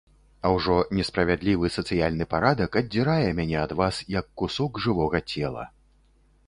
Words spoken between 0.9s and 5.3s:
несправядлівы сацыяльны парадак аддзірае мяне ад вас, як кусок жывога